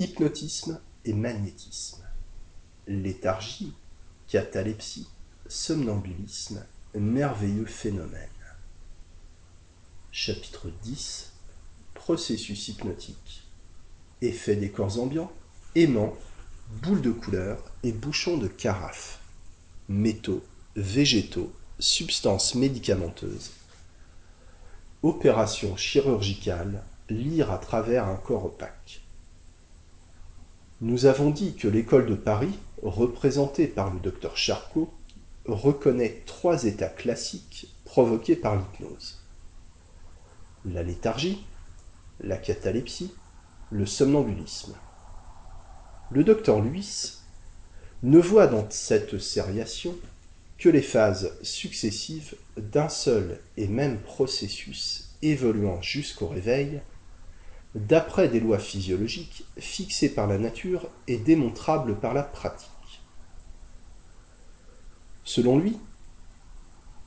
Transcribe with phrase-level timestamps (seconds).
[0.00, 2.04] hypnotisme et magnétisme,
[2.86, 3.74] léthargie,
[4.28, 5.08] catalepsie,
[5.48, 8.28] somnambulisme, merveilleux phénomène.
[10.12, 11.32] Chapitre 10
[11.94, 13.42] Processus hypnotique.
[14.22, 15.32] Effet des corps ambiants,
[15.74, 16.16] aimants,
[16.82, 19.20] boules de couleur et bouchons de carafe,
[19.88, 20.44] métaux,
[20.76, 23.50] végétaux, substances médicamenteuses,
[25.02, 29.02] opération chirurgicale, lire à travers un corps opaque.
[30.80, 34.88] Nous avons dit que l'école de Paris, représentée par le docteur Charcot,
[35.44, 39.18] reconnaît trois états classiques provoqués par l'hypnose.
[40.64, 41.44] La léthargie,
[42.20, 43.12] la catalepsie,
[43.72, 44.76] le somnambulisme.
[46.12, 47.14] Le docteur Luis
[48.04, 49.96] ne voit dans cette sériation
[50.58, 56.80] que les phases successives d'un seul et même processus évoluant jusqu'au réveil
[57.74, 62.70] d'après des lois physiologiques fixées par la nature et démontrables par la pratique.
[65.24, 65.78] Selon lui,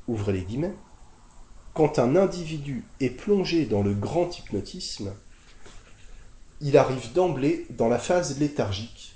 [0.07, 0.75] ouvrez les guillemets,
[1.73, 5.13] quand un individu est plongé dans le grand hypnotisme,
[6.59, 9.15] il arrive d'emblée dans la phase léthargique,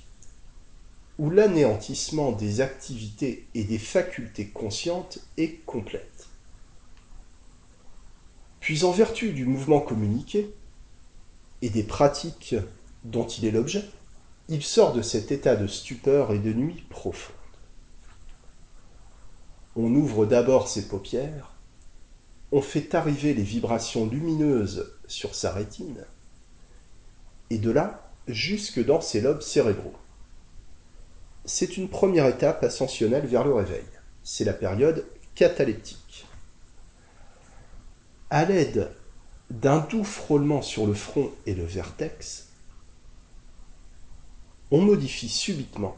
[1.20, 6.28] où l'anéantissement des activités et des facultés conscientes est complète.
[8.60, 10.52] Puis en vertu du mouvement communiqué,
[11.66, 12.56] et des pratiques
[13.06, 13.84] dont il est l'objet,
[14.50, 17.36] il sort de cet état de stupeur et de nuit profonde.
[19.76, 21.54] On ouvre d'abord ses paupières,
[22.52, 26.06] on fait arriver les vibrations lumineuses sur sa rétine,
[27.50, 29.96] et de là jusque dans ses lobes cérébraux.
[31.46, 33.86] C'est une première étape ascensionnelle vers le réveil.
[34.24, 36.28] C'est la période cataleptique.
[38.30, 38.92] À l'aide
[39.50, 42.50] d'un doux frôlement sur le front et le vertex,
[44.72, 45.96] on modifie subitement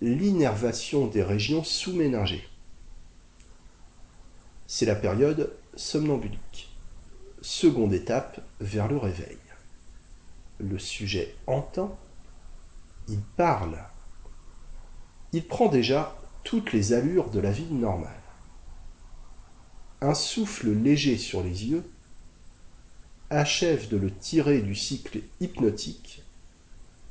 [0.00, 2.46] l'innervation des régions sous-méningées.
[4.66, 6.70] C'est la période somnambulique.
[7.40, 9.38] Seconde étape vers le réveil.
[10.58, 11.98] Le sujet entend,
[13.08, 13.78] il parle,
[15.32, 18.22] il prend déjà toutes les allures de la vie normale.
[20.00, 21.84] Un souffle léger sur les yeux
[23.30, 26.22] achève de le tirer du cycle hypnotique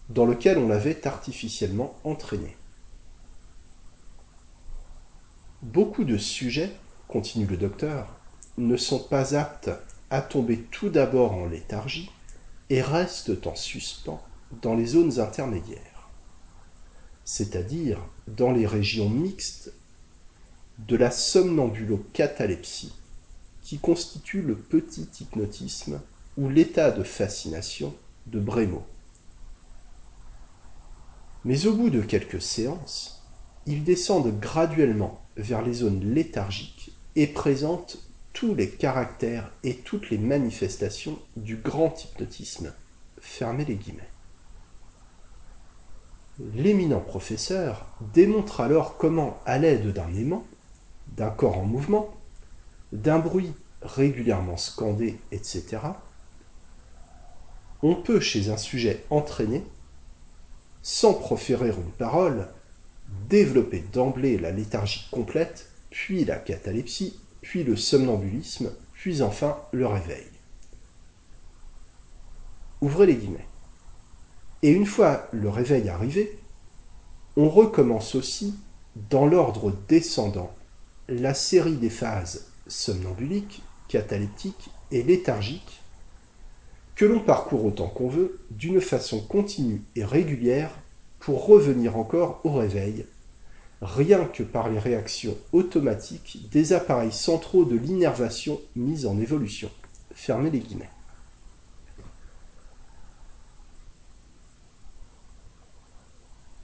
[0.10, 2.56] dans lequel on l'avait artificiellement entraîné.
[5.62, 6.72] Beaucoup de sujets,
[7.08, 8.08] continue le docteur,
[8.58, 9.72] ne sont pas aptes
[10.10, 12.12] à tomber tout d'abord en léthargie
[12.70, 14.22] et restent en suspens
[14.62, 16.10] dans les zones intermédiaires,
[17.26, 19.74] c'est-à-dire dans les régions mixtes
[20.80, 22.94] de la somnambulo-catalepsie
[23.66, 26.00] qui constitue le petit hypnotisme
[26.38, 27.96] ou l'état de fascination
[28.28, 28.86] de Brémo.
[31.44, 33.24] Mais au bout de quelques séances,
[33.66, 37.98] ils descendent graduellement vers les zones léthargiques et présentent
[38.34, 42.72] tous les caractères et toutes les manifestations du grand hypnotisme.
[43.20, 44.10] Fermez les guillemets.
[46.54, 50.46] L'éminent professeur démontre alors comment, à l'aide d'un aimant,
[51.16, 52.15] d'un corps en mouvement,
[53.02, 55.78] d'un bruit régulièrement scandé, etc.,
[57.82, 59.64] on peut, chez un sujet entraîné,
[60.82, 62.48] sans proférer une parole,
[63.30, 70.26] développer d'emblée la léthargie complète, puis la catalepsie, puis le somnambulisme, puis enfin le réveil.
[72.82, 73.48] Ouvrez les guillemets.
[74.64, 76.40] Et une fois le réveil arrivé,
[77.38, 78.56] on recommence aussi,
[79.10, 80.56] dans l'ordre descendant,
[81.08, 85.82] la série des phases somnambuliques, cataleptiques et léthargiques
[86.96, 90.72] que l'on parcourt autant qu'on veut, d'une façon continue et régulière,
[91.20, 93.06] pour revenir encore au réveil,
[93.82, 99.72] rien que par les réactions automatiques des appareils centraux de l'innervation mis en évolution.
[100.14, 100.90] Fermez les guillemets.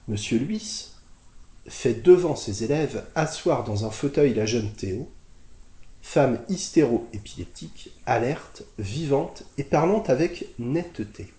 [0.08, 0.90] Monsieur Luis
[1.66, 5.10] fait devant ses élèves asseoir dans un fauteuil la jeune Théo,
[6.02, 11.32] femme hystéro-épileptique, alerte, vivante et parlant avec netteté.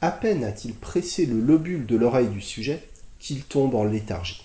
[0.00, 2.82] À peine a-t-il pressé le lobule de l'oreille du sujet
[3.18, 4.44] qu'il tombe en léthargie.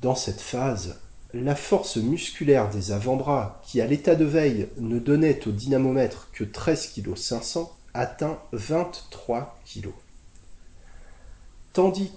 [0.00, 1.00] Dans cette phase,
[1.34, 6.44] la force musculaire des avant-bras, qui à l'état de veille ne donnait au dynamomètre que
[6.44, 9.88] 13 kg 500, atteint 23 kg.
[11.72, 12.12] Tandis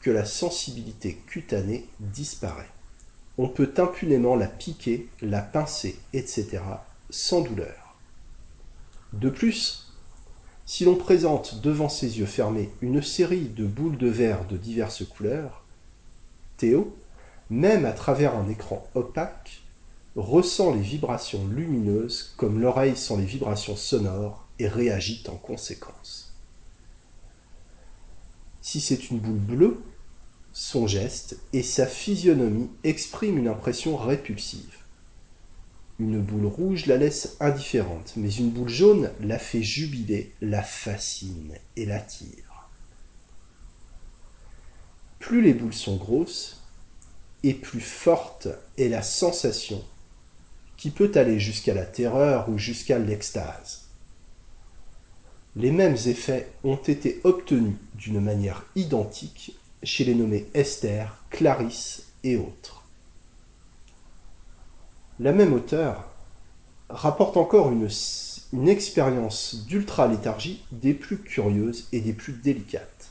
[0.00, 2.73] que la sensibilité cutanée disparaît
[3.38, 6.62] on peut impunément la piquer, la pincer, etc.,
[7.10, 7.96] sans douleur.
[9.12, 9.84] De plus,
[10.66, 15.04] Si l'on présente devant ses yeux fermés une série de boules de verre de diverses
[15.04, 15.62] couleurs,
[16.56, 16.96] Théo,
[17.50, 19.62] même à travers un écran opaque,
[20.16, 26.32] ressent les vibrations lumineuses comme l'oreille sent les vibrations sonores et réagit en conséquence.
[28.62, 29.82] Si c'est une boule bleue,
[30.54, 34.78] son geste et sa physionomie expriment une impression répulsive.
[35.98, 41.54] Une boule rouge la laisse indifférente, mais une boule jaune la fait jubiler, la fascine
[41.76, 42.70] et l'attire.
[45.18, 46.62] Plus les boules sont grosses,
[47.42, 48.48] et plus forte
[48.78, 49.84] est la sensation
[50.76, 53.88] qui peut aller jusqu'à la terreur ou jusqu'à l'extase.
[55.56, 62.36] Les mêmes effets ont été obtenus d'une manière identique chez les nommés Esther, Clarisse et
[62.36, 62.84] autres.
[65.20, 66.08] La même auteur
[66.88, 67.88] rapporte encore une,
[68.52, 73.10] une expérience d'ultra-léthargie des plus curieuses et des plus délicates.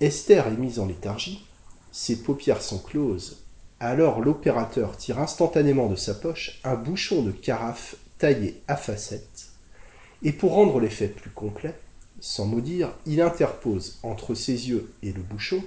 [0.00, 1.46] Esther est mise en léthargie,
[1.92, 3.44] ses paupières sont closes,
[3.80, 9.50] alors l'opérateur tire instantanément de sa poche un bouchon de carafe taillé à facettes,
[10.22, 11.74] et pour rendre l'effet plus complet,
[12.24, 15.62] sans mot dire, il interpose entre ses yeux et le bouchon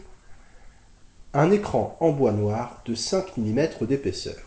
[1.35, 4.41] un écran en bois noir de 5 mm d'épaisseur.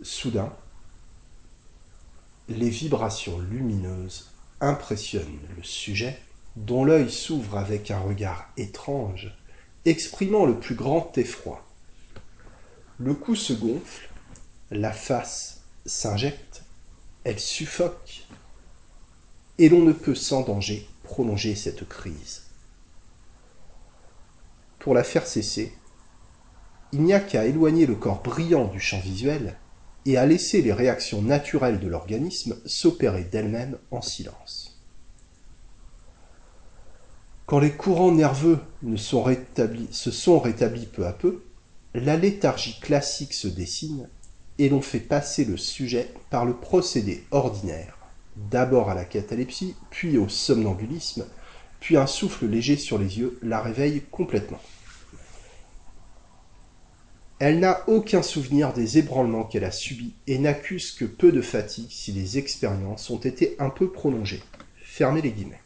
[0.00, 0.52] Soudain,
[2.48, 4.30] les vibrations lumineuses
[4.60, 6.20] impressionnent le sujet,
[6.54, 9.36] dont l'œil s'ouvre avec un regard étrange,
[9.84, 11.66] exprimant le plus grand effroi.
[13.00, 14.08] Le cou se gonfle,
[14.70, 16.62] la face s'injecte,
[17.24, 18.24] elle suffoque,
[19.62, 22.42] et l'on ne peut sans danger prolonger cette crise.
[24.80, 25.72] Pour la faire cesser,
[26.90, 29.56] il n'y a qu'à éloigner le corps brillant du champ visuel
[30.04, 34.80] et à laisser les réactions naturelles de l'organisme s'opérer d'elles-mêmes en silence.
[37.46, 38.58] Quand les courants nerveux
[38.96, 41.44] se sont rétablis peu à peu,
[41.94, 44.08] la léthargie classique se dessine
[44.58, 48.01] et l'on fait passer le sujet par le procédé ordinaire,
[48.36, 51.26] d'abord à la catalepsie, puis au somnambulisme,
[51.80, 54.60] puis un souffle léger sur les yeux la réveille complètement.
[57.38, 61.90] Elle n'a aucun souvenir des ébranlements qu'elle a subis et n'accuse que peu de fatigue
[61.90, 64.42] si les expériences ont été un peu prolongées.
[64.76, 65.60] Fermez les guillemets.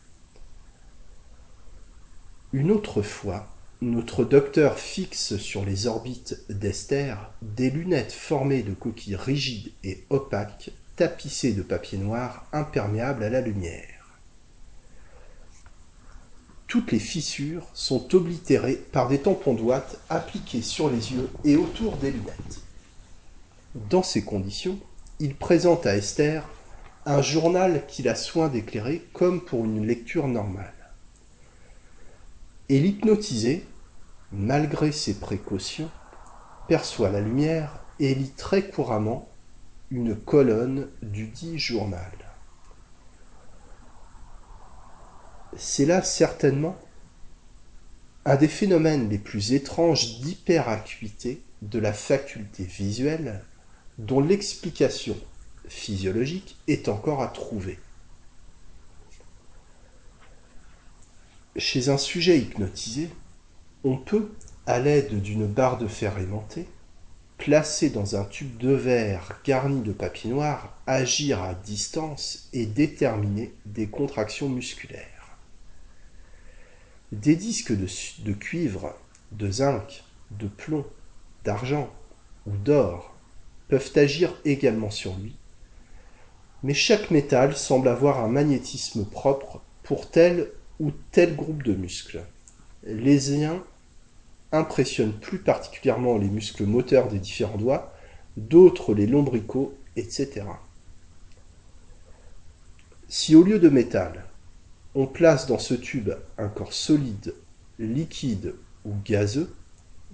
[2.55, 3.53] Une autre fois,
[3.83, 10.71] notre docteur fixe sur les orbites d'Esther des lunettes formées de coquilles rigides et opaques
[10.97, 13.97] tapissées de papier noir imperméable à la lumière
[16.67, 21.97] toutes les fissures sont oblitérées par des tampons d'ouate appliqués sur les yeux et autour
[21.97, 22.61] des lunettes.
[23.89, 24.79] Dans ces conditions,
[25.21, 26.47] il présente à Esther
[27.05, 30.75] un journal qu'il a soin d'éclairer comme pour une lecture normale.
[32.69, 33.65] Et l'hypnotisé,
[34.33, 35.91] malgré ses précautions,
[36.67, 39.29] perçoit la lumière et lit très couramment
[39.91, 42.13] une colonne du dit journal.
[45.57, 46.77] c'est là certainement
[48.25, 53.45] un des phénomènes les plus étranges d'hyperacuité de la faculté visuelle
[53.99, 55.17] dont l'explication
[55.69, 57.79] physiologique est encore à trouver.
[61.57, 63.09] Chez un sujet hypnotisé,
[63.85, 64.33] on peut,
[64.67, 66.69] à l'aide d'une barre de fer aimantée,
[67.47, 73.55] placée dans un tube de verre garni de papier noir, agir à distance et déterminer
[73.67, 75.39] des contractions musculaires.
[77.13, 78.97] Des disques de, cuivre,
[79.31, 80.85] de zinc, de plomb,
[81.45, 81.89] d'argent
[82.49, 83.15] ou d'or
[83.69, 85.37] peuvent agir également sur lui,
[86.65, 90.51] mais chaque métal semble avoir un magnétisme propre pour tel
[90.81, 92.25] ou tel groupe de muscles.
[92.83, 93.63] Les uns
[94.53, 97.95] impressionnent plus particulièrement les muscles moteurs des différents doigts,
[98.37, 100.45] d'autres les lombricaux, etc.
[103.09, 104.25] Si au lieu de métal,
[104.95, 107.35] on place dans ce tube un corps solide,
[107.79, 109.55] liquide ou gazeux,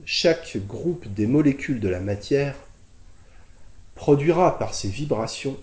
[0.05, 2.57] chaque groupe des molécules de la matière
[3.95, 5.57] produira par ses vibrations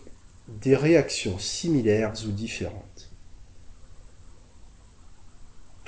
[0.48, 3.09] des réactions similaires ou différentes.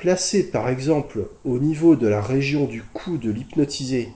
[0.01, 4.10] Placé par exemple au niveau de la région du cou de l'hypnotisé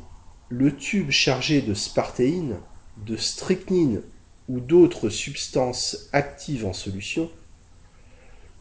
[0.49, 2.57] le tube chargé de spartéine,
[3.05, 4.01] de strychnine
[4.49, 7.29] ou d'autres substances actives en solution,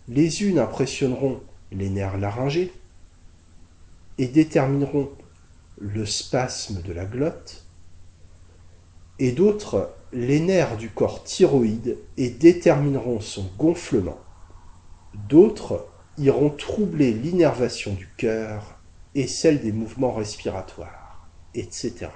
[0.06, 1.40] les unes impressionneront
[1.72, 2.70] les nerfs laryngés
[4.18, 5.08] et détermineront
[5.78, 7.64] le spasme de la glotte,
[9.18, 14.18] et d'autres les nerfs du corps thyroïde et détermineront son gonflement.
[15.14, 18.78] D'autres iront troubler l'innervation du cœur
[19.14, 22.08] et celle des mouvements respiratoires, etc.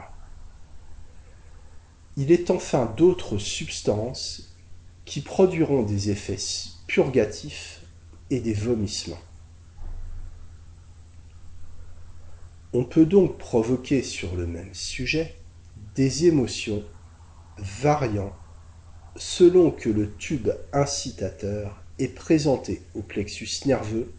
[2.16, 4.56] Il est enfin d'autres substances
[5.04, 6.38] qui produiront des effets
[6.86, 7.82] purgatifs
[8.30, 9.20] et des vomissements.
[12.72, 15.36] On peut donc provoquer sur le même sujet
[15.94, 16.84] des émotions
[17.56, 18.34] variant
[19.16, 24.12] selon que le tube incitateur est présenté au plexus nerveux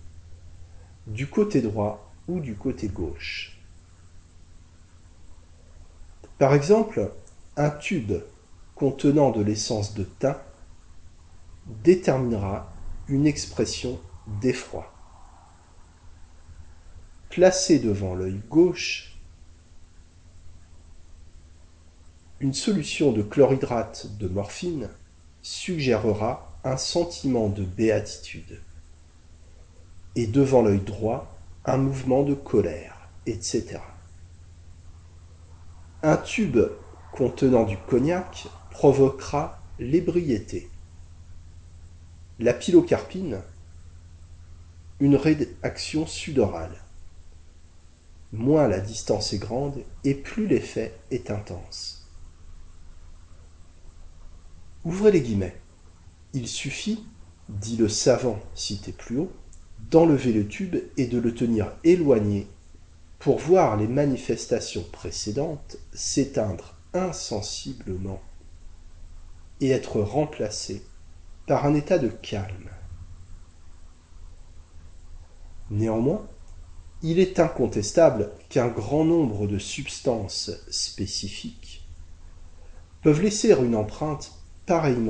[1.07, 3.57] du côté droit ou du côté gauche.
[6.38, 7.12] Par exemple,
[7.57, 8.13] un tube
[8.75, 10.38] contenant de l'essence de thym
[11.83, 12.71] déterminera
[13.07, 14.00] une expression
[14.41, 14.93] d'effroi.
[17.29, 19.17] Placé devant l'œil gauche,
[22.39, 24.89] une solution de chlorhydrate de morphine
[25.41, 28.61] suggérera un sentiment de béatitude.
[30.15, 33.79] Et devant l'œil droit, un mouvement de colère, etc.
[36.03, 36.59] Un tube
[37.11, 40.69] contenant du cognac provoquera l'ébriété.
[42.39, 43.41] La pilocarpine,
[44.99, 46.83] une réaction sudorale.
[48.31, 52.07] Moins la distance est grande et plus l'effet est intense.
[54.85, 55.59] Ouvrez les guillemets.
[56.33, 57.03] Il suffit,
[57.50, 59.31] dit le savant cité plus haut,
[59.89, 62.48] d'enlever le tube et de le tenir éloigné
[63.17, 68.21] pour voir les manifestations précédentes s'éteindre insensiblement
[69.59, 70.83] et être remplacées
[71.48, 72.69] par un état de calme.
[75.71, 76.27] Néanmoins,
[77.01, 81.88] il est incontestable qu'un grand nombre de substances spécifiques
[83.01, 84.38] peuvent laisser une empreinte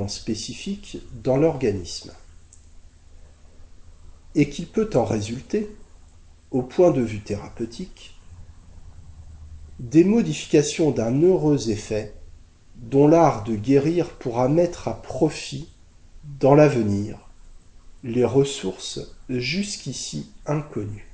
[0.08, 2.12] spécifique dans l'organisme
[4.34, 5.68] et qu'il peut en résulter,
[6.50, 8.18] au point de vue thérapeutique,
[9.78, 12.14] des modifications d'un heureux effet
[12.76, 15.68] dont l'art de guérir pourra mettre à profit
[16.40, 17.18] dans l'avenir
[18.02, 21.06] les ressources jusqu'ici inconnues.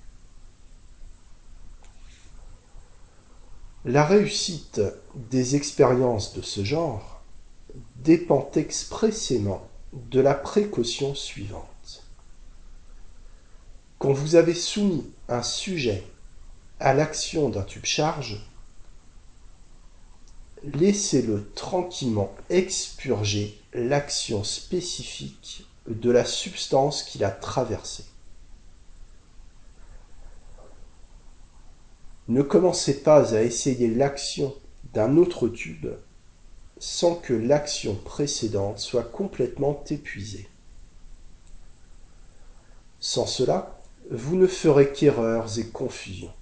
[3.85, 4.81] La réussite
[5.31, 7.16] des expériences de ce genre
[7.97, 12.05] dépend expressément de la précaution suivante.
[13.99, 16.05] Quand vous avez soumis un sujet
[16.81, 18.47] à l'action d'un tube charge,
[20.63, 28.05] laissez-le tranquillement expurger l'action spécifique de la substance qu'il a traversée.
[32.29, 34.55] Ne commencez pas à essayer l'action
[34.93, 35.87] d'un autre tube
[36.79, 40.49] sans que l'action précédente soit complètement épuisée.
[43.01, 43.81] Sans cela,
[44.11, 46.33] vous ne ferez qu'erreurs et confusions.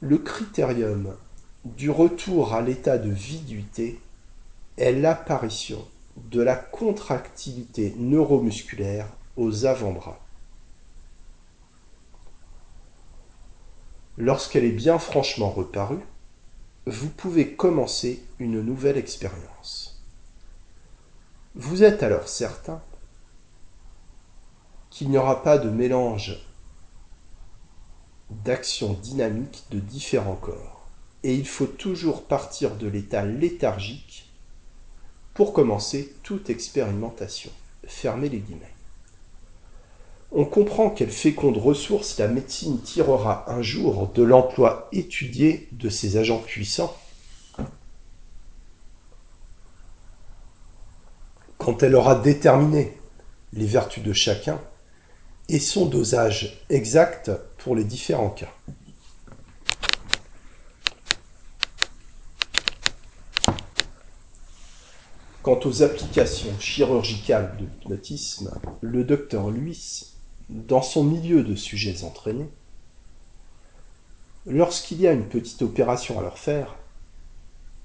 [0.00, 1.16] Le critérium
[1.64, 4.00] du retour à l'état de viduité
[4.76, 10.20] est l'apparition de la contractilité neuromusculaire aux avant-bras.
[14.16, 16.04] Lorsqu'elle est bien franchement reparue,
[16.86, 20.02] vous pouvez commencer une nouvelle expérience.
[21.54, 22.82] Vous êtes alors certain
[24.90, 26.46] qu'il n'y aura pas de mélange
[28.30, 30.86] d'actions dynamiques de différents corps.
[31.22, 34.30] Et il faut toujours partir de l'état léthargique
[35.32, 37.50] pour commencer toute expérimentation.
[37.86, 38.73] Fermez les guillemets.
[40.36, 46.16] On comprend quelle féconde ressource la médecine tirera un jour de l'emploi étudié de ces
[46.16, 46.92] agents puissants
[51.56, 52.98] quand elle aura déterminé
[53.52, 54.60] les vertus de chacun
[55.48, 58.52] et son dosage exact pour les différents cas.
[65.42, 68.50] Quant aux applications chirurgicales de l'hypnotisme,
[68.80, 70.13] le docteur Luis,
[70.48, 72.48] dans son milieu de sujets entraînés,
[74.46, 76.76] lorsqu'il y a une petite opération à leur faire,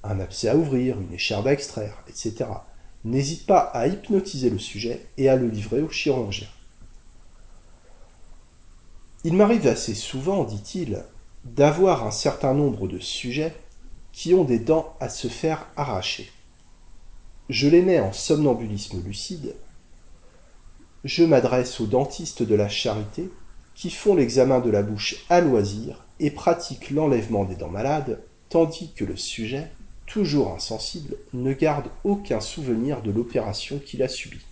[0.04, 2.46] un abcès à ouvrir, une écharde à extraire, etc.,
[3.06, 6.48] n'hésite pas à hypnotiser le sujet et à le livrer au chirurgien.
[9.24, 11.04] Il m'arrive assez souvent, dit-il,
[11.44, 13.54] d'avoir un certain nombre de sujets
[14.12, 16.30] qui ont des dents à se faire arracher.
[17.50, 19.56] Je les mets en somnambulisme lucide.
[21.04, 23.30] Je m'adresse aux dentistes de la charité
[23.74, 28.92] qui font l'examen de la bouche à loisir et pratiquent l'enlèvement des dents malades tandis
[28.94, 29.72] que le sujet,
[30.06, 34.46] toujours insensible, ne garde aucun souvenir de l'opération qu'il a subie,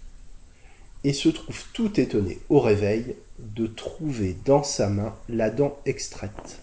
[1.03, 6.61] et se trouve tout étonné au réveil de trouver dans sa main la dent extraite.